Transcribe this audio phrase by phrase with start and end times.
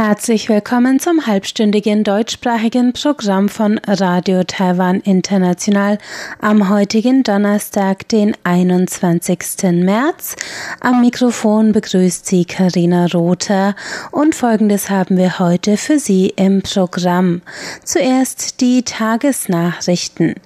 [0.00, 5.98] Herzlich willkommen zum halbstündigen deutschsprachigen Programm von Radio Taiwan International
[6.40, 9.72] am heutigen Donnerstag, den 21.
[9.72, 10.36] März.
[10.78, 13.74] Am Mikrofon begrüßt Sie Karina Rother
[14.12, 17.42] und folgendes haben wir heute für Sie im Programm.
[17.82, 20.36] Zuerst die Tagesnachrichten.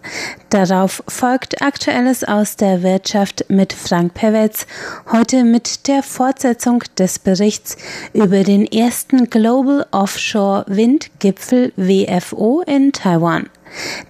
[0.53, 4.67] Darauf folgt Aktuelles aus der Wirtschaft mit Frank Pewetz,
[5.11, 7.79] heute mit der Fortsetzung des Berichts
[8.13, 13.49] über den ersten Global Offshore Windgipfel WFO in Taiwan.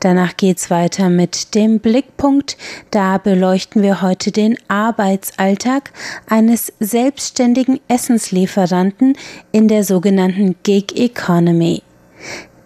[0.01, 2.57] Danach geht's weiter mit dem Blickpunkt.
[2.91, 5.93] Da beleuchten wir heute den Arbeitsalltag
[6.29, 9.17] eines selbstständigen Essenslieferanten
[9.53, 11.85] in der sogenannten Gig Economy.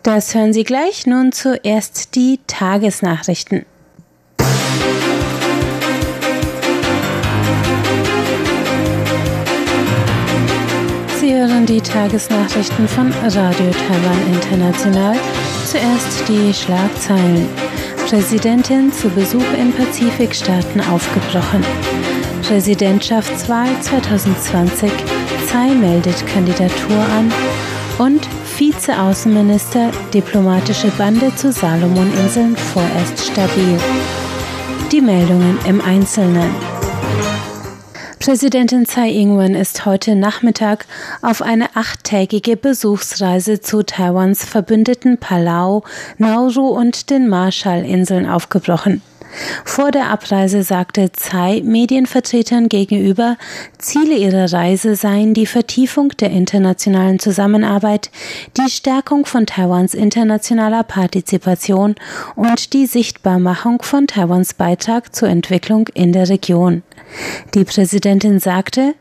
[0.07, 1.05] Das hören Sie gleich.
[1.09, 3.67] Nun zuerst die Tagesnachrichten.
[11.19, 15.17] Sie hören die Tagesnachrichten von Radio Taiwan International.
[15.67, 17.49] Zuerst die Schlagzeilen.
[18.09, 21.65] Präsidentin zu Besuch in Pazifikstaaten aufgebrochen.
[22.43, 24.89] Präsidentschaftswahl 2020.
[25.49, 27.33] Tsai meldet Kandidatur an.
[27.99, 33.79] Und Vizeaußenminister, diplomatische Bande zu Salomoninseln vorerst stabil.
[34.91, 36.55] Die Meldungen im Einzelnen.
[38.19, 40.87] Präsidentin Tsai Ing-wen ist heute Nachmittag
[41.21, 45.85] auf eine achttägige Besuchsreise zu Taiwans Verbündeten Palau,
[46.17, 49.03] Nauru und den Marshallinseln aufgebrochen.
[49.65, 53.37] Vor der Abreise sagte Tsai Medienvertretern gegenüber,
[53.79, 58.11] Ziele ihrer Reise seien die Vertiefung der internationalen Zusammenarbeit,
[58.57, 61.95] die Stärkung von Taiwans internationaler Partizipation
[62.35, 66.83] und die Sichtbarmachung von Taiwans Beitrag zur Entwicklung in der Region.
[67.55, 68.95] Die Präsidentin sagte,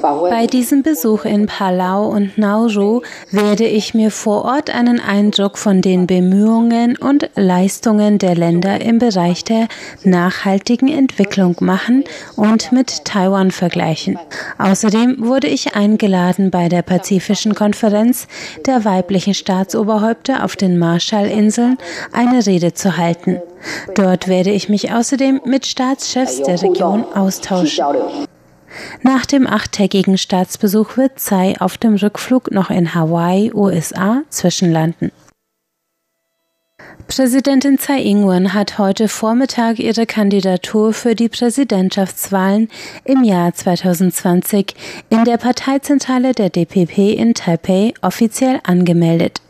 [0.00, 5.82] bei diesem Besuch in Palau und Nauru werde ich mir vor Ort einen Eindruck von
[5.82, 9.68] den Bemühungen und Leistungen der Länder im Bereich der
[10.04, 12.04] nachhaltigen Entwicklung machen
[12.36, 14.18] und mit Taiwan vergleichen.
[14.58, 18.26] Außerdem wurde ich eingeladen, bei der Pazifischen Konferenz
[18.66, 21.78] der weiblichen Staatsoberhäupter auf den Marshallinseln
[22.12, 23.40] eine Rede zu halten.
[23.94, 28.28] Dort werde ich mich außerdem mit Staatschefs der Region austauschen.
[29.02, 35.12] Nach dem achttägigen Staatsbesuch wird Tsai auf dem Rückflug noch in Hawaii, USA, zwischenlanden.
[37.06, 42.68] Präsidentin Tsai Ing-wen hat heute Vormittag ihre Kandidatur für die Präsidentschaftswahlen
[43.04, 44.74] im Jahr 2020
[45.08, 49.40] in der Parteizentrale der DPP in Taipei offiziell angemeldet.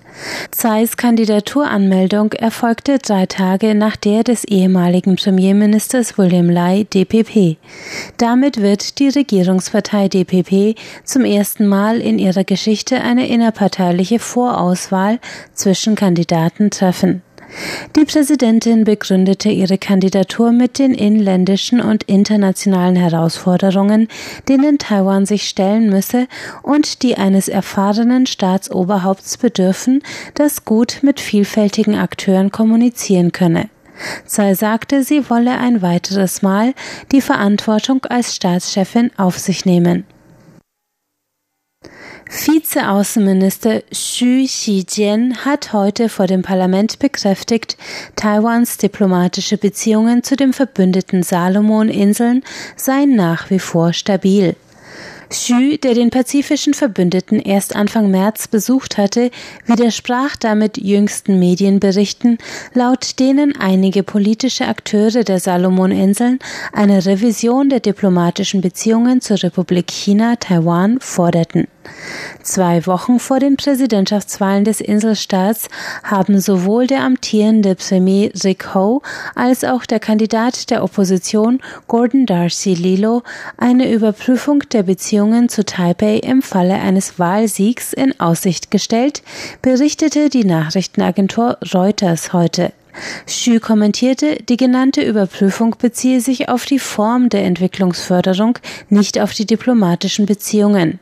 [0.50, 7.56] Tsais Kandidaturanmeldung erfolgte drei Tage nach der des ehemaligen Premierministers William Lai DPP.
[8.16, 15.18] Damit wird die Regierungspartei DPP zum ersten Mal in ihrer Geschichte eine innerparteiliche Vorauswahl
[15.54, 17.22] zwischen Kandidaten treffen.
[17.96, 24.08] Die Präsidentin begründete ihre Kandidatur mit den inländischen und internationalen Herausforderungen,
[24.48, 26.26] denen Taiwan sich stellen müsse
[26.62, 30.02] und die eines erfahrenen Staatsoberhaupts bedürfen,
[30.34, 33.68] das gut mit vielfältigen Akteuren kommunizieren könne.
[34.26, 36.74] Tsai sagte, sie wolle ein weiteres Mal
[37.12, 40.04] die Verantwortung als Staatschefin auf sich nehmen.
[42.32, 47.76] Vizeaußenminister Xu Xijian hat heute vor dem Parlament bekräftigt,
[48.14, 52.44] Taiwans diplomatische Beziehungen zu den verbündeten Salomoninseln
[52.76, 54.54] seien nach wie vor stabil.
[55.28, 59.32] Xu, der den pazifischen Verbündeten erst Anfang März besucht hatte,
[59.66, 62.38] widersprach damit jüngsten Medienberichten,
[62.74, 66.38] laut denen einige politische Akteure der Salomoninseln
[66.72, 71.66] eine Revision der diplomatischen Beziehungen zur Republik China Taiwan forderten.
[72.42, 75.68] Zwei Wochen vor den Präsidentschaftswahlen des Inselstaats
[76.02, 79.02] haben sowohl der amtierende Premier Rick Ho
[79.34, 83.22] als auch der Kandidat der Opposition Gordon Darcy Lilo
[83.56, 89.22] eine Überprüfung der Beziehungen zu Taipei im Falle eines Wahlsiegs in Aussicht gestellt,
[89.62, 92.72] berichtete die Nachrichtenagentur Reuters heute.
[93.26, 99.46] Xu kommentierte, die genannte Überprüfung beziehe sich auf die Form der Entwicklungsförderung, nicht auf die
[99.46, 100.98] diplomatischen Beziehungen.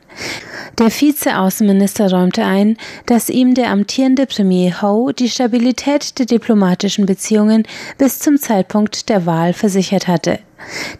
[0.79, 7.63] Der Vizeaußenminister räumte ein, dass ihm der amtierende Premier Ho die Stabilität der diplomatischen Beziehungen
[7.97, 10.39] bis zum Zeitpunkt der Wahl versichert hatte.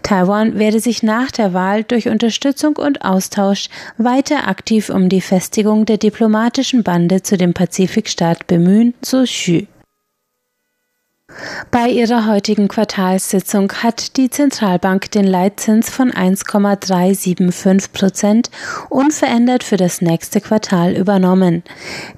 [0.04, 5.86] Taiwan werde sich nach der Wahl durch Unterstützung und Austausch weiter aktiv um die Festigung
[5.86, 9.62] der diplomatischen Bande zu dem Pazifikstaat bemühen, so Xu.
[11.72, 18.50] Bei ihrer heutigen Quartalssitzung hat die Zentralbank den Leitzins von 1,375 Prozent
[18.90, 21.64] unverändert für das nächste Quartal übernommen.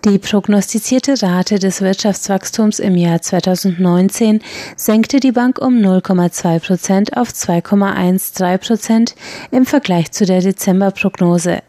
[0.05, 4.41] Die prognostizierte Rate des Wirtschaftswachstums im Jahr 2019
[4.75, 9.15] senkte die Bank um 0,2 Prozent auf 2,13 Prozent
[9.51, 11.59] im Vergleich zu der Dezemberprognose.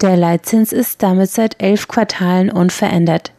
[0.00, 3.32] Der Leitzins ist damit seit elf Quartalen unverändert.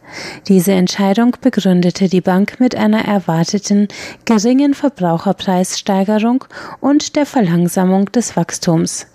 [0.47, 3.87] Diese Entscheidung begründete die Bank mit einer erwarteten
[4.25, 6.45] geringen Verbraucherpreissteigerung
[6.79, 9.07] und der Verlangsamung des Wachstums.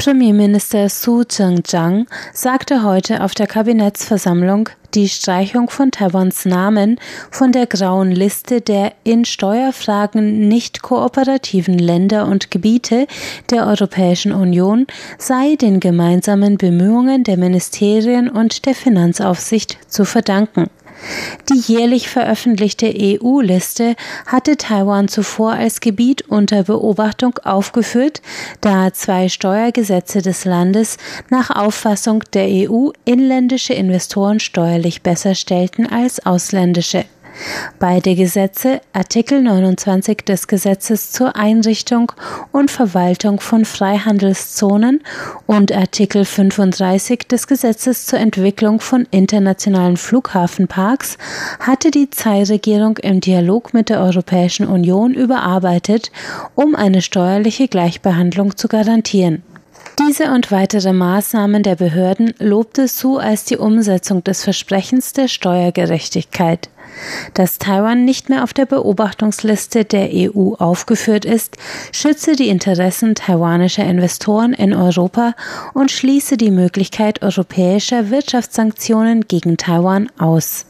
[0.00, 6.98] Premierminister Su Tseng-chang sagte heute auf der Kabinettsversammlung, die Streichung von Taiwans Namen
[7.30, 13.06] von der grauen Liste der in Steuerfragen nicht kooperativen Länder und Gebiete
[13.50, 14.86] der Europäischen Union
[15.18, 20.70] sei den gemeinsamen Bemühungen der Ministerien und der Finanzaufsicht zu verdanken.
[21.48, 28.22] Die jährlich veröffentlichte EU-Liste hatte Taiwan zuvor als Gebiet unter Beobachtung aufgeführt,
[28.60, 30.96] da zwei Steuergesetze des Landes
[31.28, 37.04] nach Auffassung der EU inländische Investoren steuerlich besser stellten als ausländische.
[37.78, 42.12] Beide Gesetze, Artikel 29 des Gesetzes zur Einrichtung
[42.52, 45.02] und Verwaltung von Freihandelszonen
[45.46, 51.16] und Artikel 35 des Gesetzes zur Entwicklung von internationalen Flughafenparks,
[51.60, 56.12] hatte die Tsai-Regierung im Dialog mit der Europäischen Union überarbeitet,
[56.54, 59.42] um eine steuerliche Gleichbehandlung zu garantieren.
[60.08, 66.70] Diese und weitere Maßnahmen der Behörden lobte Su als die Umsetzung des Versprechens der Steuergerechtigkeit.
[67.34, 71.58] Dass Taiwan nicht mehr auf der Beobachtungsliste der EU aufgeführt ist,
[71.92, 75.34] schütze die Interessen taiwanischer Investoren in Europa
[75.74, 80.66] und schließe die Möglichkeit europäischer Wirtschaftssanktionen gegen Taiwan aus.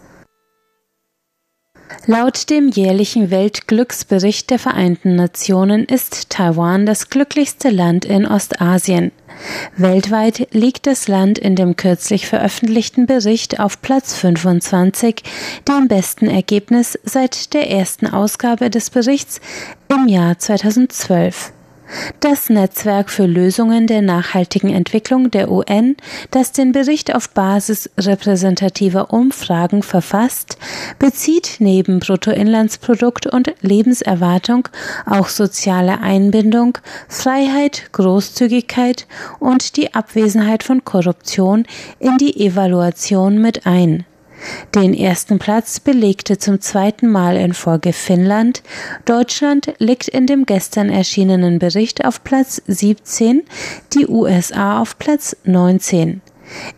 [2.06, 9.12] Laut dem jährlichen Weltglücksbericht der Vereinten Nationen ist Taiwan das glücklichste Land in Ostasien.
[9.76, 15.22] Weltweit liegt das Land in dem kürzlich veröffentlichten Bericht auf Platz 25,
[15.68, 19.40] dem besten Ergebnis seit der ersten Ausgabe des Berichts
[19.88, 21.52] im Jahr 2012.
[22.20, 25.96] Das Netzwerk für Lösungen der nachhaltigen Entwicklung der UN,
[26.30, 30.58] das den Bericht auf Basis repräsentativer Umfragen verfasst,
[30.98, 34.68] bezieht neben Bruttoinlandsprodukt und Lebenserwartung
[35.06, 36.78] auch soziale Einbindung,
[37.08, 39.06] Freiheit, Großzügigkeit
[39.38, 41.66] und die Abwesenheit von Korruption
[41.98, 44.04] in die Evaluation mit ein.
[44.74, 48.62] Den ersten Platz belegte zum zweiten Mal in Folge Finnland.
[49.04, 53.42] Deutschland liegt in dem gestern erschienenen Bericht auf Platz 17,
[53.94, 56.22] die USA auf Platz 19.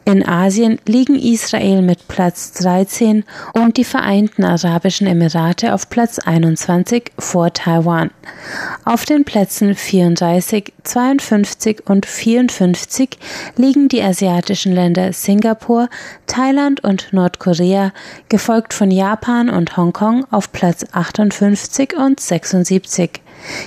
[0.05, 3.25] In Asien liegen Israel mit Platz 13
[3.55, 8.11] und die Vereinten Arabischen Emirate auf Platz 21 vor Taiwan.
[8.85, 13.11] Auf den Plätzen 34, 52 und 54
[13.57, 15.89] liegen die asiatischen Länder Singapur,
[16.27, 17.93] Thailand und Nordkorea,
[18.29, 23.21] gefolgt von Japan und Hongkong auf Platz 58 und 76.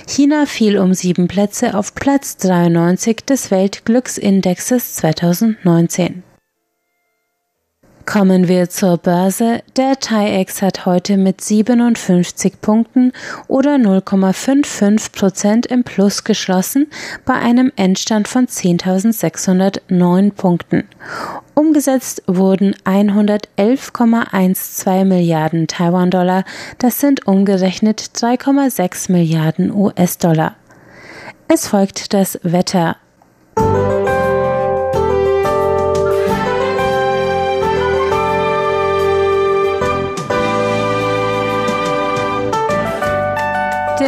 [0.06, 6.22] China fiel um sieben Plätze auf Platz 93 des Weltglücksindexes 2019.
[8.06, 9.64] Kommen wir zur Börse.
[9.76, 13.10] Der TAIEX hat heute mit 57 Punkten
[13.48, 16.86] oder 0,55 Prozent im Plus geschlossen
[17.24, 20.84] bei einem Endstand von 10.609 Punkten.
[21.54, 26.44] Umgesetzt wurden 111,12 Milliarden Taiwan-Dollar.
[26.78, 30.54] Das sind umgerechnet 3,6 Milliarden US-Dollar.
[31.48, 32.98] Es folgt das Wetter.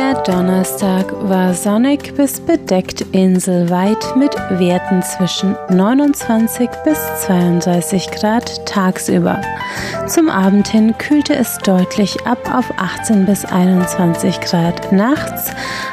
[0.09, 9.39] Der Donnerstag war sonnig bis bedeckt inselweit mit Werten zwischen 29 bis 32 Grad tagsüber.
[10.07, 15.51] Zum Abend hin kühlte es deutlich ab auf 18 bis 21 Grad nachts,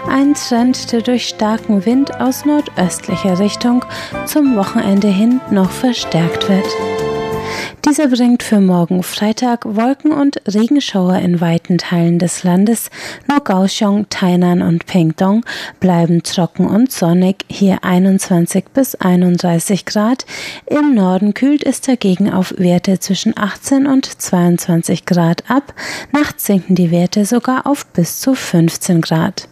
[0.09, 3.83] ein Trend, der durch starken Wind aus nordöstlicher Richtung
[4.25, 6.94] zum Wochenende hin noch verstärkt wird.
[7.95, 12.89] Dieser bringt für morgen Freitag Wolken und Regenschauer in weiten Teilen des Landes.
[13.29, 15.45] Nur Kaohsiung, Tainan und Pingdong
[15.79, 20.25] bleiben trocken und sonnig, hier 21 bis 31 Grad.
[20.65, 25.73] Im Norden kühlt es dagegen auf Werte zwischen 18 und 22 Grad ab.
[26.11, 29.47] Nachts sinken die Werte sogar auf bis zu 15 Grad.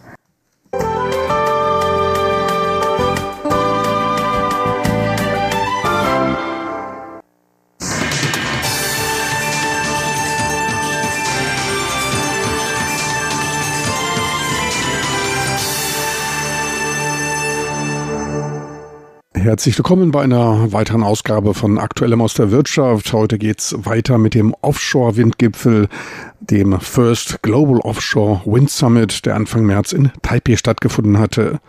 [19.44, 23.12] Herzlich willkommen bei einer weiteren Ausgabe von Aktuellem aus der Wirtschaft.
[23.12, 25.90] Heute geht's weiter mit dem Offshore-Windgipfel,
[26.40, 31.60] dem First Global Offshore Wind Summit, der Anfang März in Taipei stattgefunden hatte.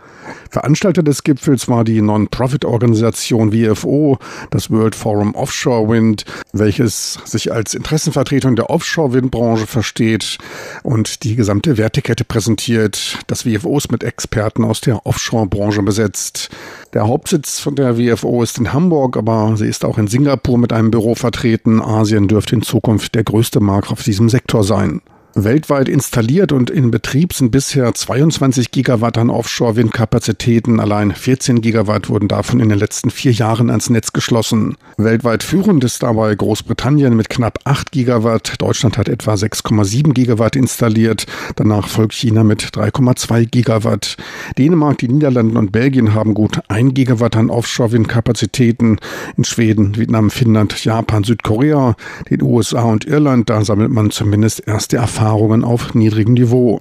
[0.49, 4.17] Veranstalter des Gipfels war die Non-Profit-Organisation WFO,
[4.51, 10.37] das World Forum Offshore Wind, welches sich als Interessenvertretung der Offshore-Windbranche versteht
[10.83, 13.19] und die gesamte Wertekette präsentiert.
[13.27, 16.49] Das WFO ist mit Experten aus der Offshore-Branche besetzt.
[16.95, 20.71] Der Hauptsitz von der WFO ist in Hamburg, aber sie ist auch in Singapur mit
[20.71, 21.81] einem Büro vertreten.
[21.81, 25.01] Asien dürfte in Zukunft der größte Markt auf diesem Sektor sein.
[25.37, 30.79] Weltweit installiert und in Betrieb sind bisher 22 Gigawatt an Offshore-Windkapazitäten.
[30.79, 34.77] Allein 14 Gigawatt wurden davon in den letzten vier Jahren ans Netz geschlossen.
[34.95, 38.61] Weltweit führend ist dabei Großbritannien mit knapp 8 Gigawatt.
[38.61, 41.25] Deutschland hat etwa 6,7 Gigawatt installiert.
[41.57, 44.15] Danach folgt China mit 3,2 Gigawatt.
[44.57, 48.99] Dänemark, die Niederlande und Belgien haben gut 1 Gigawatt an Offshore-Windkapazitäten.
[49.35, 51.97] In Schweden, Vietnam, Finnland, Japan, Südkorea,
[52.29, 56.79] den USA und Irland, da sammelt man zumindest erste Erfahrungen Erfahrungen auf niedrigem Niveau.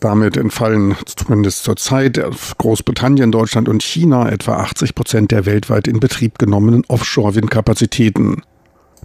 [0.00, 2.20] Damit entfallen zumindest zurzeit
[2.58, 8.42] Großbritannien, Deutschland und China etwa 80 Prozent der weltweit in Betrieb genommenen Offshore-Windkapazitäten.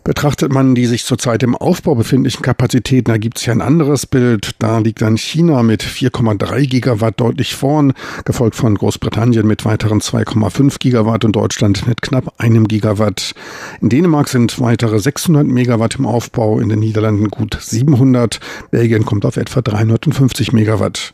[0.03, 4.55] Betrachtet man die sich zurzeit im Aufbau befindlichen Kapazitäten, ergibt sich ein anderes Bild.
[4.57, 7.93] Da liegt dann China mit 4,3 Gigawatt deutlich vorn,
[8.25, 13.35] gefolgt von Großbritannien mit weiteren 2,5 Gigawatt und Deutschland mit knapp einem Gigawatt.
[13.79, 18.39] In Dänemark sind weitere 600 Megawatt im Aufbau, in den Niederlanden gut 700,
[18.71, 21.13] Belgien kommt auf etwa 350 Megawatt.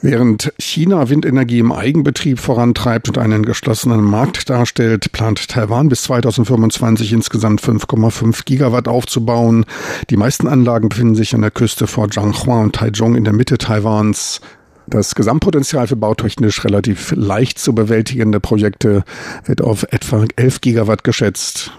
[0.00, 7.12] Während China Windenergie im Eigenbetrieb vorantreibt und einen geschlossenen Markt darstellt, plant Taiwan bis 2025
[7.12, 9.64] insgesamt 5,5 Gigawatt aufzubauen.
[10.10, 13.58] Die meisten Anlagen befinden sich an der Küste vor Zhanghua und Taichung in der Mitte
[13.58, 14.40] Taiwans.
[14.86, 19.02] Das Gesamtpotenzial für bautechnisch relativ leicht zu bewältigende Projekte
[19.46, 21.72] wird auf etwa 11 Gigawatt geschätzt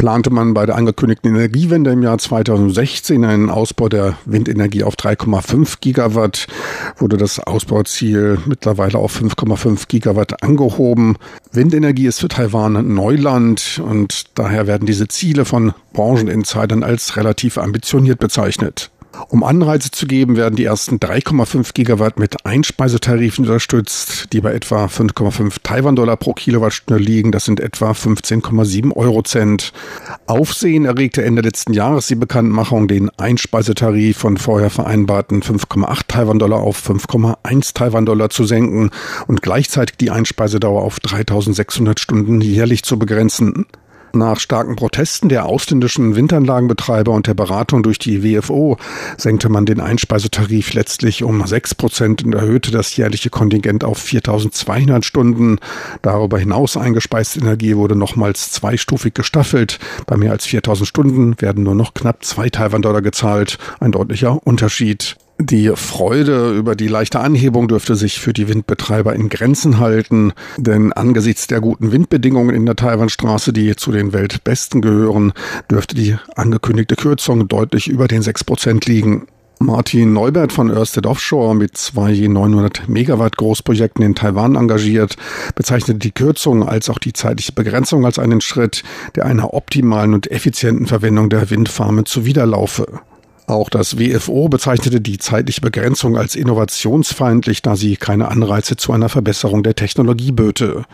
[0.00, 5.76] plante man bei der angekündigten Energiewende im Jahr 2016 einen Ausbau der Windenergie auf 3,5
[5.82, 6.46] Gigawatt,
[6.96, 11.16] wurde das Ausbauziel mittlerweile auf 5,5 Gigawatt angehoben.
[11.52, 18.20] Windenergie ist für Taiwan Neuland und daher werden diese Ziele von Brancheninsidern als relativ ambitioniert
[18.20, 18.90] bezeichnet.
[19.28, 24.86] Um Anreize zu geben, werden die ersten 3,5 Gigawatt mit Einspeisetarifen unterstützt, die bei etwa
[24.86, 27.32] 5,5 Taiwan-Dollar pro Kilowattstunde liegen.
[27.32, 29.72] Das sind etwa 15,7 Eurocent.
[30.26, 36.88] Aufsehen erregte Ende letzten Jahres die Bekanntmachung, den Einspeisetarif von vorher vereinbarten 5,8 Taiwan-Dollar auf
[36.88, 38.90] 5,1 Taiwan-Dollar zu senken
[39.26, 43.66] und gleichzeitig die Einspeisedauer auf 3600 Stunden jährlich zu begrenzen.
[44.12, 48.76] Nach starken Protesten der ausländischen Windanlagenbetreiber und der Beratung durch die WFO
[49.16, 55.04] senkte man den Einspeisetarif letztlich um 6 Prozent und erhöhte das jährliche Kontingent auf 4200
[55.04, 55.58] Stunden.
[56.02, 59.78] Darüber hinaus eingespeiste Energie wurde nochmals zweistufig gestaffelt.
[60.06, 63.58] Bei mehr als 4000 Stunden werden nur noch knapp zwei Taiwan-Dollar gezahlt.
[63.78, 65.16] Ein deutlicher Unterschied.
[65.42, 70.92] Die Freude über die leichte Anhebung dürfte sich für die Windbetreiber in Grenzen halten, denn
[70.92, 75.32] angesichts der guten Windbedingungen in der Taiwanstraße, die zu den weltbesten gehören,
[75.70, 79.28] dürfte die angekündigte Kürzung deutlich über den 6 Prozent liegen.
[79.60, 85.16] Martin Neubert von Ørsted Offshore mit zwei je 900 Megawatt Großprojekten in Taiwan engagiert,
[85.54, 88.82] bezeichnete die Kürzung als auch die zeitliche Begrenzung als einen Schritt,
[89.14, 93.00] der einer optimalen und effizienten Verwendung der Windfarmen zuwiderlaufe.
[93.50, 99.08] Auch das WFO bezeichnete die zeitliche Begrenzung als innovationsfeindlich, da sie keine Anreize zu einer
[99.08, 100.84] Verbesserung der Technologie böte.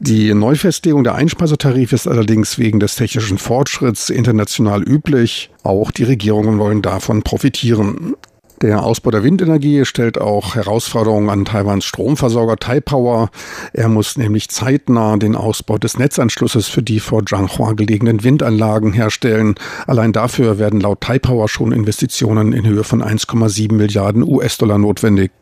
[0.00, 5.50] Die Neufestlegung der Einspeisetarife ist allerdings wegen des technischen Fortschritts international üblich.
[5.62, 8.14] Auch die Regierungen wollen davon profitieren.
[8.62, 13.30] Der Ausbau der Windenergie stellt auch Herausforderungen an Taiwans Stromversorger Taipower.
[13.72, 19.56] Er muss nämlich zeitnah den Ausbau des Netzanschlusses für die vor Zhanghua gelegenen Windanlagen herstellen.
[19.86, 25.32] Allein dafür werden laut Taipower schon Investitionen in Höhe von 1,7 Milliarden US-Dollar notwendig.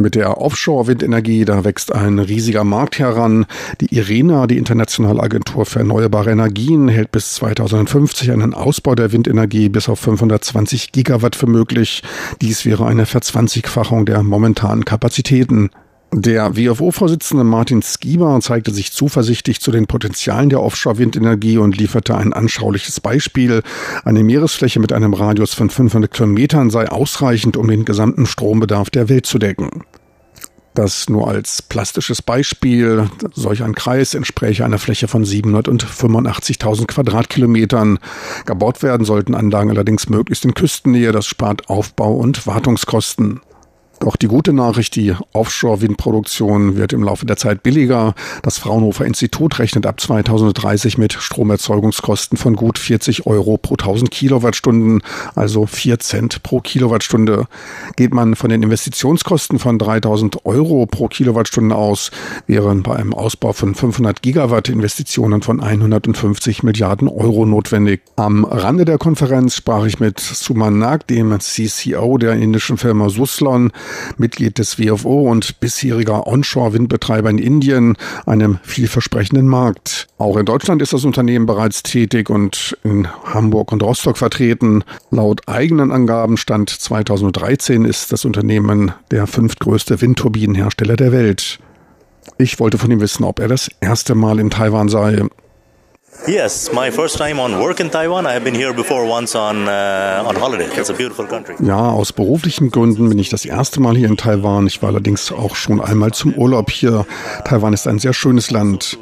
[0.00, 3.44] Mit der Offshore-Windenergie, da wächst ein riesiger Markt heran.
[3.82, 9.68] Die IRENA, die Internationale Agentur für Erneuerbare Energien, hält bis 2050 einen Ausbau der Windenergie
[9.68, 12.02] bis auf 520 Gigawatt für möglich.
[12.40, 15.68] Dies wäre eine Verzwanzigfachung der momentanen Kapazitäten.
[16.12, 22.32] Der WFO-Vorsitzende Martin Skieber zeigte sich zuversichtlich zu den Potenzialen der Offshore-Windenergie und lieferte ein
[22.32, 23.62] anschauliches Beispiel.
[24.04, 29.08] Eine Meeresfläche mit einem Radius von 500 Kilometern sei ausreichend, um den gesamten Strombedarf der
[29.08, 29.84] Welt zu decken.
[30.74, 33.08] Das nur als plastisches Beispiel.
[33.32, 38.00] Solch ein Kreis entspräche einer Fläche von 785.000 Quadratkilometern.
[38.46, 41.12] Gebaut werden sollten Anlagen allerdings möglichst in Küstennähe.
[41.12, 43.42] Das spart Aufbau- und Wartungskosten.
[44.00, 48.14] Doch die gute Nachricht, die Offshore-Windproduktion wird im Laufe der Zeit billiger.
[48.42, 55.02] Das Fraunhofer Institut rechnet ab 2030 mit Stromerzeugungskosten von gut 40 Euro pro 1000 Kilowattstunden,
[55.34, 57.44] also 4 Cent pro Kilowattstunde.
[57.96, 62.10] Geht man von den Investitionskosten von 3000 Euro pro Kilowattstunde aus,
[62.46, 68.00] wären bei einem Ausbau von 500 Gigawatt Investitionen von 150 Milliarden Euro notwendig.
[68.16, 73.72] Am Rande der Konferenz sprach ich mit Suman Nag, dem CCO der indischen Firma Suslon,
[74.16, 80.08] Mitglied des WFO und bisheriger Onshore-Windbetreiber in Indien, einem vielversprechenden Markt.
[80.18, 84.84] Auch in Deutschland ist das Unternehmen bereits tätig und in Hamburg und Rostock vertreten.
[85.10, 91.58] Laut eigenen Angaben Stand 2013 ist das Unternehmen der fünftgrößte Windturbinenhersteller der Welt.
[92.38, 95.24] Ich wollte von ihm wissen, ob er das erste Mal in Taiwan sei.
[96.26, 98.26] Yes, my first time on work in Taiwan.
[98.26, 100.66] I have been here before once on uh, on holiday.
[100.66, 101.54] It's a beautiful country.
[101.60, 104.66] Ja, aus beruflichen Gründen bin ich das erste Mal hier in Taiwan.
[104.66, 107.06] Ich war allerdings auch schon einmal zum Urlaub hier.
[107.44, 108.98] Taiwan ist ein sehr schönes Land.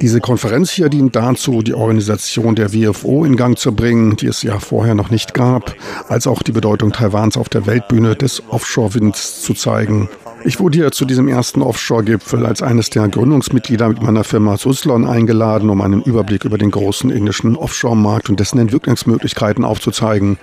[0.00, 4.42] Diese Konferenz hier dient dazu, die Organisation der WFO in Gang zu bringen, die es
[4.42, 5.74] ja vorher noch nicht gab,
[6.08, 10.08] als auch die Bedeutung Taiwans auf der Weltbühne des Offshore-Winds zu zeigen.
[10.48, 15.06] Ich wurde hier zu diesem ersten Offshore-Gipfel als eines der Gründungsmitglieder mit meiner Firma Suslon
[15.06, 20.38] eingeladen, um einen Überblick über den großen indischen Offshore-Markt und dessen Entwicklungsmöglichkeiten aufzuzeigen.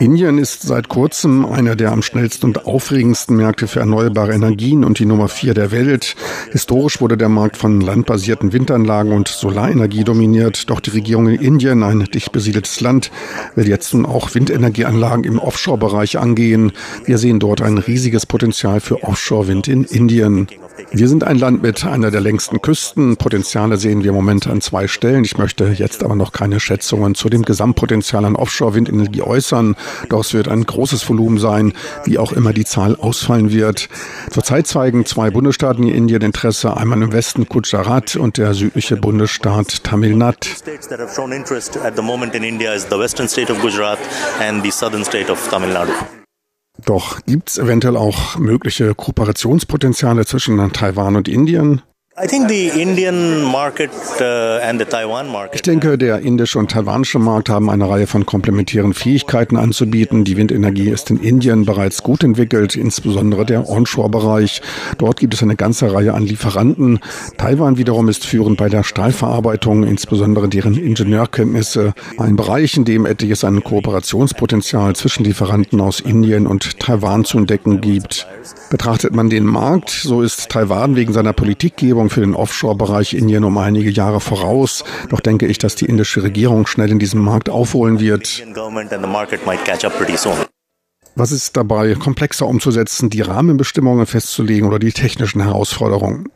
[0.00, 4.98] Indien ist seit kurzem einer der am schnellsten und aufregendsten Märkte für erneuerbare Energien und
[4.98, 6.16] die Nummer vier der Welt.
[6.50, 11.84] Historisch wurde der Markt von landbasierten Windanlagen und Solarenergie dominiert, doch die Regierung in Indien,
[11.84, 13.12] ein dicht besiedeltes Land,
[13.54, 16.72] will jetzt nun auch Windenergieanlagen im Offshore-Bereich angehen.
[17.04, 20.48] Wir sehen dort ein riesiges Potenzial für Offshore-Wind in Indien.
[20.90, 23.16] Wir sind ein Land mit einer der längsten Küsten.
[23.16, 25.24] Potenziale sehen wir im Moment an zwei Stellen.
[25.24, 29.76] Ich möchte jetzt aber noch keine Schätzungen zu dem Gesamtpotenzial an Offshore-Windenergie äußern.
[30.08, 31.72] Doch es wird ein großes Volumen sein,
[32.04, 33.88] wie auch immer die Zahl ausfallen wird.
[34.30, 39.84] Zurzeit zeigen zwei Bundesstaaten in Indien Interesse, einmal im Westen Gujarat und der südliche Bundesstaat
[39.84, 40.48] Tamil Nadu.
[46.84, 51.82] Doch gibt es eventuell auch mögliche Kooperationspotenziale zwischen Taiwan und Indien?
[52.16, 52.22] Uh,
[55.52, 60.22] ich denke, der indische und taiwanische Markt haben eine Reihe von komplementären Fähigkeiten anzubieten.
[60.22, 64.62] Die Windenergie ist in Indien bereits gut entwickelt, insbesondere der Onshore-Bereich.
[64.98, 67.00] Dort gibt es eine ganze Reihe an Lieferanten.
[67.36, 71.94] Taiwan wiederum ist führend bei der Stahlverarbeitung, insbesondere deren Ingenieurkenntnisse.
[72.16, 77.80] Ein Bereich, in dem etliches an Kooperationspotenzial zwischen Lieferanten aus Indien und Taiwan zu entdecken
[77.80, 78.28] gibt.
[78.70, 83.44] Betrachtet man den Markt, so ist Taiwan wegen seiner Politikgebung Regulierung für den Offshore-Bereich Indien
[83.44, 84.84] um einige Jahre voraus.
[85.08, 88.44] Doch denke ich, dass die indische Regierung schnell in diesem Markt aufholen wird.
[91.16, 96.28] Was ist dabei komplexer umzusetzen, die Rahmenbestimmungen festzulegen oder die technischen Herausforderungen?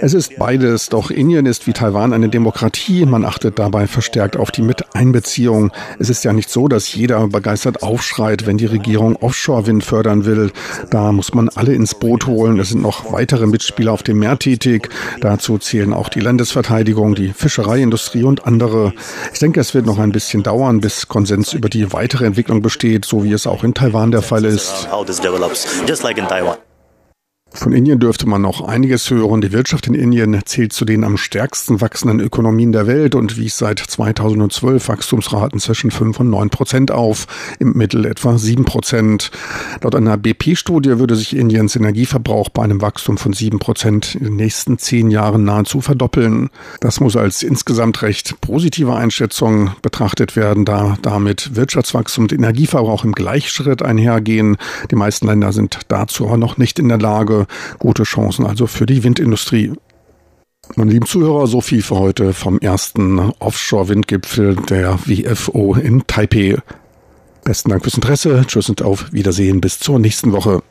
[0.00, 3.04] Es ist beides, doch Indien ist wie Taiwan eine Demokratie.
[3.06, 5.72] Man achtet dabei verstärkt auf die Miteinbeziehung.
[5.98, 10.52] Es ist ja nicht so, dass jeder begeistert aufschreit, wenn die Regierung Offshore-Wind fördern will.
[10.90, 12.60] Da muss man alle ins Boot holen.
[12.60, 14.88] Es sind noch weitere Mitspieler auf dem Meer tätig.
[15.20, 18.92] Dazu zählen auch die Landesverteidigung, die Fischereiindustrie und andere.
[19.32, 23.04] Ich denke, es wird noch ein bisschen dauern, bis Konsens über die weitere Entwicklung besteht,
[23.04, 24.86] so wie es auch in Taiwan der Fall ist.
[27.56, 29.40] Von Indien dürfte man noch einiges hören.
[29.40, 33.56] Die Wirtschaft in Indien zählt zu den am stärksten wachsenden Ökonomien der Welt und wies
[33.56, 37.26] seit 2012 Wachstumsraten zwischen 5 und 9 Prozent auf,
[37.58, 39.30] im Mittel etwa 7 Prozent.
[39.82, 44.36] Laut einer BP-Studie würde sich Indiens Energieverbrauch bei einem Wachstum von 7 Prozent in den
[44.36, 46.50] nächsten zehn Jahren nahezu verdoppeln.
[46.80, 53.12] Das muss als insgesamt recht positive Einschätzung betrachtet werden, da damit Wirtschaftswachstum und Energieverbrauch im
[53.12, 54.58] Gleichschritt einhergehen.
[54.90, 57.45] Die meisten Länder sind dazu aber noch nicht in der Lage
[57.78, 59.72] gute Chancen also für die Windindustrie.
[60.74, 66.56] Meine lieben Zuhörer, so viel für heute vom ersten Offshore-Windgipfel der WFO in Taipei.
[67.44, 68.44] Besten Dank fürs Interesse.
[68.46, 69.60] Tschüss und auf Wiedersehen.
[69.60, 70.62] Bis zur nächsten Woche.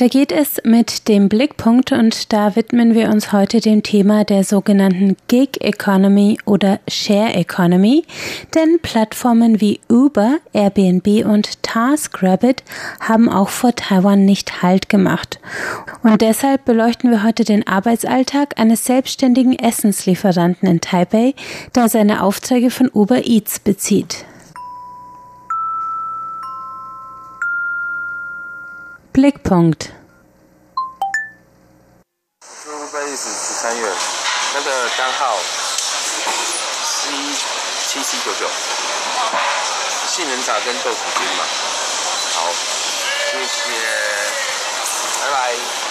[0.00, 4.44] Weiter geht es mit dem Blickpunkt und da widmen wir uns heute dem Thema der
[4.44, 8.04] sogenannten Gig Economy oder Share Economy,
[8.54, 12.64] denn Plattformen wie Uber, Airbnb und TaskRabbit
[12.98, 15.38] haben auch vor Taiwan nicht Halt gemacht.
[16.02, 21.34] Und deshalb beleuchten wir heute den Arbeitsalltag eines selbstständigen Essenslieferanten in Taipei,
[21.74, 24.24] der seine Aufträge von Uber Eats bezieht.
[29.12, 29.90] Blickpunkt.
[32.66, 33.92] 五百一十十三元，
[34.54, 35.36] 那个单号
[36.84, 37.10] ，C
[37.88, 38.48] 七七九九，
[40.08, 41.44] 杏仁茶跟豆腐精嘛。
[42.34, 42.52] 好，
[43.32, 43.74] 谢谢，
[45.24, 45.89] 拜拜。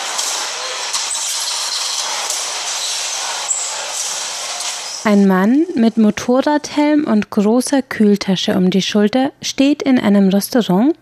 [5.05, 10.93] Ein Mann mit Motorradhelm und großer Kühltasche um die Schulter steht in einem Restaurant.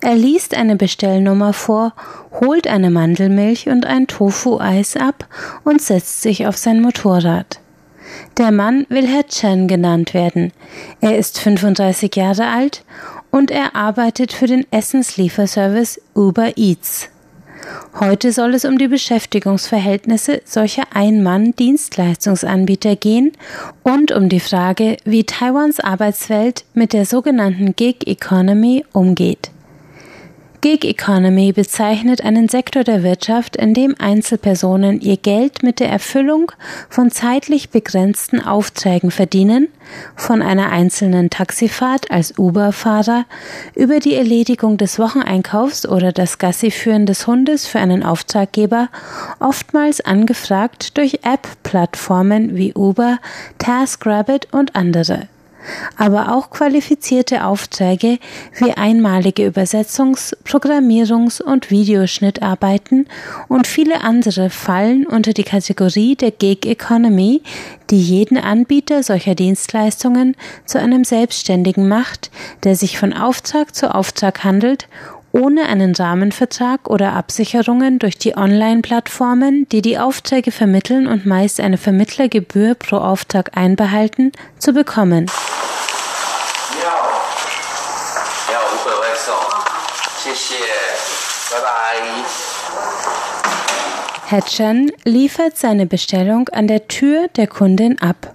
[0.00, 1.92] Er liest eine Bestellnummer vor,
[2.40, 5.28] holt eine Mandelmilch und ein Tofu-Eis ab
[5.62, 7.60] und setzt sich auf sein Motorrad.
[8.38, 10.52] Der Mann will Herr Chen genannt werden.
[11.00, 12.84] Er ist 35 Jahre alt
[13.30, 17.08] und er arbeitet für den Essenslieferservice Uber Eats.
[17.98, 23.32] Heute soll es um die Beschäftigungsverhältnisse solcher Ein-Mann-Dienstleistungsanbieter gehen
[23.82, 29.53] und um die Frage, wie Taiwans Arbeitswelt mit der sogenannten Gig Economy umgeht.
[30.64, 36.52] Gig Economy bezeichnet einen Sektor der Wirtschaft, in dem Einzelpersonen ihr Geld mit der Erfüllung
[36.88, 39.68] von zeitlich begrenzten Aufträgen verdienen,
[40.16, 43.26] von einer einzelnen Taxifahrt als Uber-Fahrer
[43.74, 48.88] über die Erledigung des Wocheneinkaufs oder das Gassiführen des Hundes für einen Auftraggeber,
[49.40, 53.18] oftmals angefragt durch App-Plattformen wie Uber,
[53.58, 55.28] TaskRabbit und andere
[55.96, 58.18] aber auch qualifizierte Aufträge
[58.58, 63.06] wie einmalige Übersetzungs-, Programmierungs- und Videoschnittarbeiten
[63.48, 67.42] und viele andere fallen unter die Kategorie der Gig Economy,
[67.90, 72.30] die jeden Anbieter solcher Dienstleistungen zu einem Selbstständigen macht,
[72.64, 74.88] der sich von Auftrag zu Auftrag handelt
[75.34, 81.76] ohne einen Rahmenvertrag oder Absicherungen durch die Online-Plattformen, die die Aufträge vermitteln und meist eine
[81.76, 85.26] Vermittlergebühr pro Auftrag einbehalten, zu bekommen.
[94.26, 98.34] Herr Chen liefert seine Bestellung an der Tür der Kundin ab.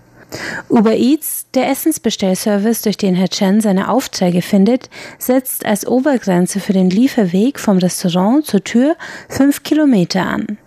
[0.70, 6.74] Uber Eats, der Essensbestellservice, durch den Herr Chen seine Aufträge findet, setzt als Obergrenze für
[6.74, 8.96] den Lieferweg vom Restaurant zur Tür
[9.28, 10.58] fünf Kilometer an.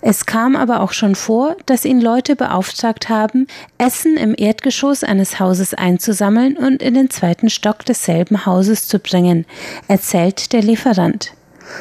[0.00, 3.46] Es kam aber auch schon vor, dass ihn Leute beauftragt haben,
[3.78, 9.46] Essen im Erdgeschoss eines Hauses einzusammeln und in den zweiten Stock desselben Hauses zu bringen,
[9.88, 11.32] erzählt der Lieferant.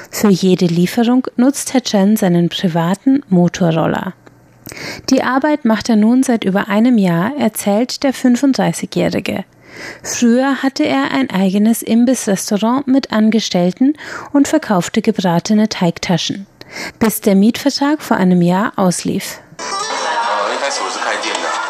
[0.09, 4.13] Für jede Lieferung nutzt Herr Chen seinen privaten Motorroller.
[5.09, 9.43] Die Arbeit macht er nun seit über einem Jahr, erzählt der 35-Jährige.
[10.03, 13.93] Früher hatte er ein eigenes Imbissrestaurant mit Angestellten
[14.33, 16.47] und verkaufte gebratene Teigtaschen,
[16.99, 19.39] bis der Mietvertrag vor einem Jahr auslief.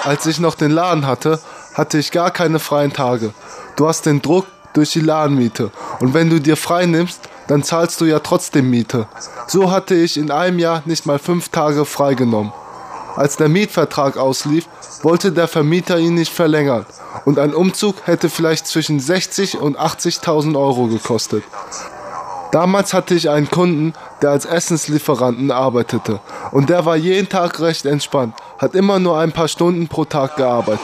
[0.03, 1.39] Als ich noch den Laden hatte,
[1.75, 3.33] hatte ich gar keine freien Tage.
[3.75, 7.99] Du hast den Druck durch die Ladenmiete und wenn du dir frei nimmst, dann zahlst
[8.01, 9.07] du ja trotzdem Miete.
[9.47, 12.53] So hatte ich in einem Jahr nicht mal fünf Tage freigenommen.
[13.15, 14.67] Als der Mietvertrag auslief,
[15.03, 16.85] wollte der Vermieter ihn nicht verlängern
[17.25, 21.43] und ein Umzug hätte vielleicht zwischen 60 und 80.000 Euro gekostet.
[22.51, 26.19] Damals hatte ich einen Kunden, der als Essenslieferanten arbeitete
[26.51, 30.35] und der war jeden Tag recht entspannt, hat immer nur ein paar Stunden pro Tag
[30.35, 30.81] gearbeitet.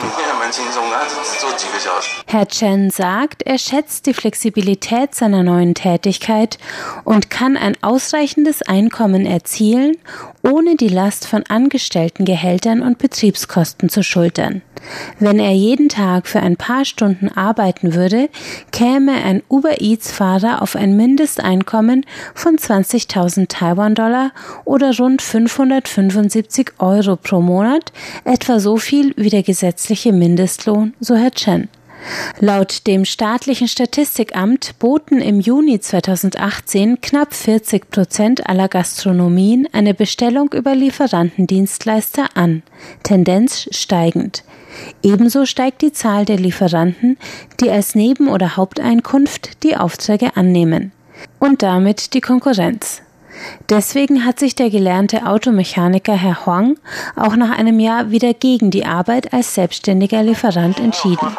[2.30, 6.58] Herr Chen sagt, er schätzt die Flexibilität seiner neuen Tätigkeit
[7.04, 9.96] und kann ein ausreichendes Einkommen erzielen,
[10.42, 14.60] ohne die Last von Angestelltengehältern und Betriebskosten zu schultern.
[15.18, 18.28] Wenn er jeden Tag für ein paar Stunden arbeiten würde,
[18.72, 24.32] käme ein Uber Eats Fahrer auf ein Mindesteinkommen von 20.000 Taiwan-Dollar
[24.66, 27.90] oder rund 575 Euro pro Monat,
[28.24, 31.70] etwa so viel wie der gesetzliche Mindestlohn, so Herr Chen.
[32.40, 40.52] Laut dem staatlichen Statistikamt boten im Juni 2018 knapp 40 Prozent aller Gastronomien eine Bestellung
[40.52, 42.62] über Lieferantendienstleister an,
[43.02, 44.44] Tendenz steigend.
[45.02, 47.18] Ebenso steigt die Zahl der Lieferanten,
[47.60, 50.92] die als Neben- oder Haupteinkunft die Aufträge annehmen.
[51.40, 53.02] Und damit die Konkurrenz.
[53.68, 56.76] Deswegen hat sich der gelernte Automechaniker Herr Huang
[57.16, 61.36] auch nach einem Jahr wieder gegen die Arbeit als selbstständiger Lieferant entschieden.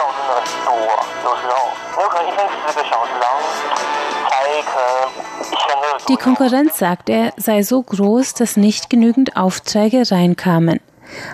[6.10, 10.80] Die Konkurrenz, sagt er, sei so groß, dass nicht genügend Aufträge reinkamen.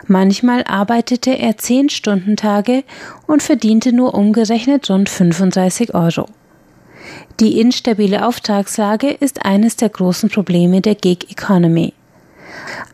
[0.07, 2.83] Manchmal arbeitete er zehn Stunden Tage
[3.25, 6.25] und verdiente nur umgerechnet rund 35 Euro.
[7.39, 11.93] Die instabile Auftragslage ist eines der großen Probleme der Gig Economy.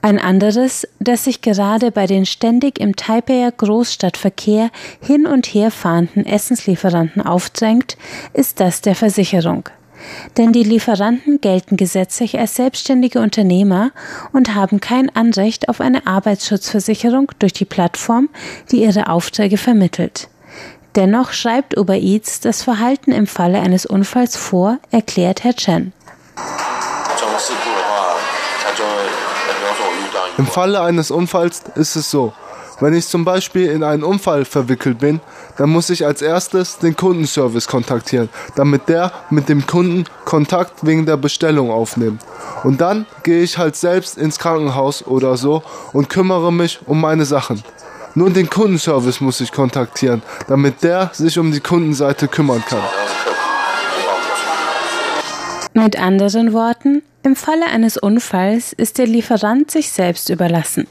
[0.03, 6.27] Ein anderes, das sich gerade bei den ständig im Taipeier Großstadtverkehr hin und her fahrenden
[6.27, 7.97] Essenslieferanten aufdrängt,
[8.33, 9.63] ist das der Versicherung.
[10.37, 13.91] Denn die Lieferanten gelten gesetzlich als selbstständige Unternehmer
[14.33, 18.29] und haben kein Anrecht auf eine Arbeitsschutzversicherung durch die Plattform,
[18.71, 20.29] die ihre Aufträge vermittelt.
[20.95, 25.93] Dennoch schreibt Uber Eats das Verhalten im Falle eines Unfalls vor, erklärt Herr Chen.
[30.37, 32.33] Im Falle eines Unfalls ist es so,
[32.81, 35.21] wenn ich zum Beispiel in einen Unfall verwickelt bin,
[35.57, 41.05] dann muss ich als erstes den Kundenservice kontaktieren, damit der mit dem Kunden Kontakt wegen
[41.05, 42.21] der Bestellung aufnimmt.
[42.63, 45.63] Und dann gehe ich halt selbst ins Krankenhaus oder so
[45.93, 47.63] und kümmere mich um meine Sachen.
[48.15, 52.81] Nur den Kundenservice muss ich kontaktieren, damit der sich um die Kundenseite kümmern kann.
[55.73, 60.87] Mit anderen Worten, im Falle eines Unfalls ist der Lieferant sich selbst überlassen.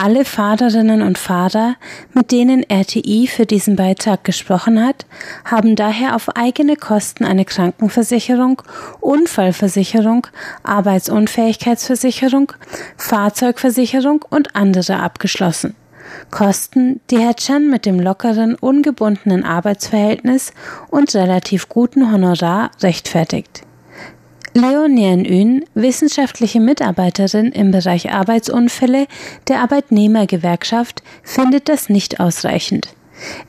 [0.00, 1.74] Alle Fahrerinnen und Fahrer,
[2.14, 5.06] mit denen RTI für diesen Beitrag gesprochen hat,
[5.44, 8.62] haben daher auf eigene Kosten eine Krankenversicherung,
[9.00, 10.28] Unfallversicherung,
[10.62, 12.52] Arbeitsunfähigkeitsversicherung,
[12.96, 15.74] Fahrzeugversicherung und andere abgeschlossen.
[16.30, 20.52] Kosten, die Herr Chan mit dem lockeren, ungebundenen Arbeitsverhältnis
[20.90, 23.62] und relativ guten Honorar rechtfertigt.
[24.60, 29.06] Leo Nien wissenschaftliche Mitarbeiterin im Bereich Arbeitsunfälle
[29.46, 32.88] der Arbeitnehmergewerkschaft, findet das nicht ausreichend.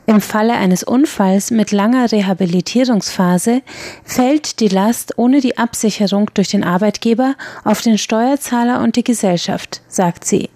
[0.06, 3.62] Im Falle eines Unfalls mit langer Rehabilitierungsphase
[4.04, 9.80] fällt die Last ohne die Absicherung durch den Arbeitgeber auf den Steuerzahler und die Gesellschaft,
[9.88, 10.48] sagt sie.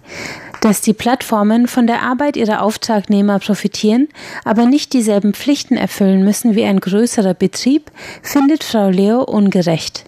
[0.61, 4.07] Dass die Plattformen von der Arbeit ihrer Auftragnehmer profitieren,
[4.45, 7.91] aber nicht dieselben Pflichten erfüllen müssen wie ein größerer Betrieb,
[8.21, 10.05] findet Frau Leo ungerecht.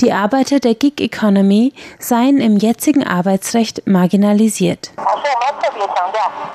[0.00, 4.90] Die Arbeiter der Gig Economy seien im jetzigen Arbeitsrecht marginalisiert.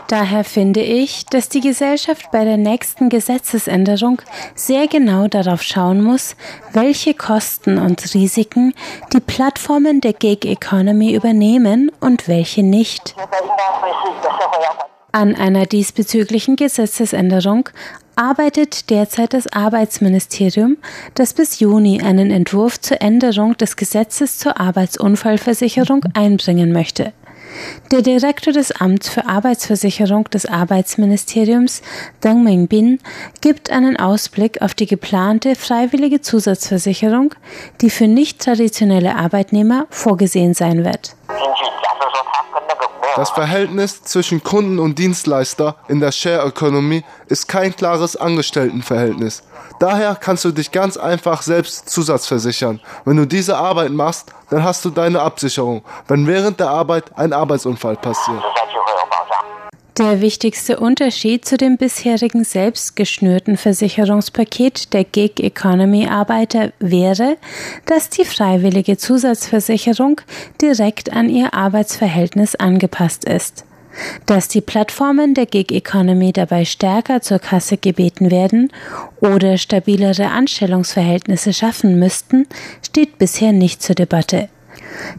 [0.08, 4.22] Daher finde ich, dass die Gesellschaft bei der nächsten Gesetzesänderung
[4.56, 6.36] sehr genau darauf schauen muss,
[6.72, 8.74] welche Kosten und Risiken
[9.12, 13.16] die Plattformen der Gig Economy übernehmen und welche nicht.
[15.12, 17.70] An einer diesbezüglichen Gesetzesänderung
[18.16, 20.78] arbeitet derzeit das Arbeitsministerium,
[21.16, 27.14] das bis Juni einen Entwurf zur Änderung des Gesetzes zur Arbeitsunfallversicherung einbringen möchte.
[27.92, 31.82] Der Direktor des Amts für Arbeitsversicherung des Arbeitsministeriums,
[32.24, 33.00] Deng Mingbin,
[33.42, 37.36] gibt einen Ausblick auf die geplante freiwillige Zusatzversicherung,
[37.82, 41.16] die für nicht traditionelle Arbeitnehmer vorgesehen sein wird.
[43.16, 49.44] Das Verhältnis zwischen Kunden und Dienstleister in der Share Economy ist kein klares Angestelltenverhältnis.
[49.80, 52.80] Daher kannst du dich ganz einfach selbst zusatzversichern.
[53.06, 57.34] Wenn du diese Arbeit machst, dann hast du deine Absicherung, wenn während der Arbeit ein
[57.34, 58.44] Arbeitsunfall passiert.
[60.00, 67.38] Der wichtigste Unterschied zu dem bisherigen selbstgeschnürten Versicherungspaket der Gig Economy Arbeiter wäre,
[67.86, 70.20] dass die freiwillige Zusatzversicherung
[70.60, 73.66] direkt an ihr Arbeitsverhältnis angepasst ist.
[74.26, 78.72] Dass die Plattformen der Gig Economy dabei stärker zur Kasse gebeten werden
[79.22, 82.48] oder stabilere Anstellungsverhältnisse schaffen müssten,
[82.84, 84.50] steht bisher nicht zur Debatte.